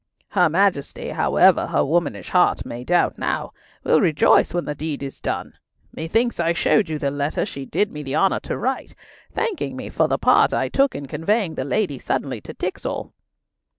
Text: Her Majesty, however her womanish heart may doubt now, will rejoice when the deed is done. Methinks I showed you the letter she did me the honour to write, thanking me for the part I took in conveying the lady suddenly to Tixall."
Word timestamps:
Her 0.29 0.49
Majesty, 0.49 1.09
however 1.09 1.67
her 1.67 1.85
womanish 1.85 2.31
heart 2.31 2.65
may 2.65 2.83
doubt 2.83 3.19
now, 3.19 3.53
will 3.83 4.01
rejoice 4.01 4.51
when 4.51 4.65
the 4.65 4.73
deed 4.73 5.03
is 5.03 5.19
done. 5.21 5.53
Methinks 5.93 6.39
I 6.39 6.53
showed 6.53 6.89
you 6.89 6.97
the 6.97 7.11
letter 7.11 7.45
she 7.45 7.67
did 7.67 7.91
me 7.91 8.01
the 8.01 8.15
honour 8.15 8.39
to 8.39 8.57
write, 8.57 8.95
thanking 9.31 9.75
me 9.75 9.89
for 9.91 10.07
the 10.07 10.17
part 10.17 10.55
I 10.55 10.69
took 10.69 10.95
in 10.95 11.05
conveying 11.05 11.53
the 11.53 11.65
lady 11.65 11.99
suddenly 11.99 12.41
to 12.41 12.53
Tixall." 12.55 13.13